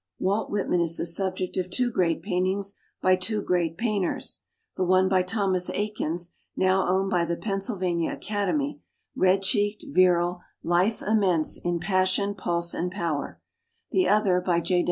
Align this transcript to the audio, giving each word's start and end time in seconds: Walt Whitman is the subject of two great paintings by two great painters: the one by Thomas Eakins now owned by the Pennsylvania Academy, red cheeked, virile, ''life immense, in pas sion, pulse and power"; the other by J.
Walt 0.17 0.49
Whitman 0.49 0.81
is 0.81 0.97
the 0.97 1.05
subject 1.05 1.57
of 1.57 1.69
two 1.69 1.91
great 1.91 2.23
paintings 2.23 2.73
by 3.03 3.15
two 3.15 3.39
great 3.43 3.77
painters: 3.77 4.41
the 4.75 4.83
one 4.83 5.07
by 5.07 5.21
Thomas 5.21 5.69
Eakins 5.69 6.31
now 6.55 6.87
owned 6.87 7.11
by 7.11 7.23
the 7.23 7.37
Pennsylvania 7.37 8.11
Academy, 8.11 8.81
red 9.15 9.43
cheeked, 9.43 9.85
virile, 9.89 10.41
''life 10.65 11.07
immense, 11.07 11.59
in 11.59 11.79
pas 11.79 12.09
sion, 12.09 12.33
pulse 12.33 12.73
and 12.73 12.91
power"; 12.91 13.39
the 13.91 14.09
other 14.09 14.41
by 14.43 14.59
J. 14.59 14.79